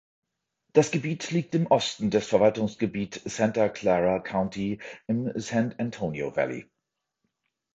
[0.73, 6.67] Das Gebiet liegt im Osten des Verwaltungsgebiet Santa Clara County im San Antonio Valley.